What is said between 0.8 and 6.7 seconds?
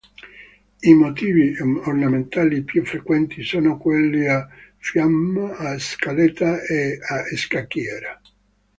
I motivi ornamentali più frequenti sono quelli "a fiamma", "a scaletta"